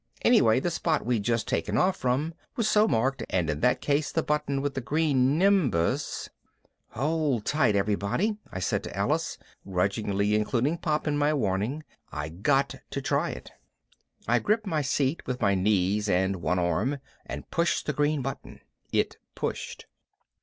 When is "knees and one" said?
15.53-16.57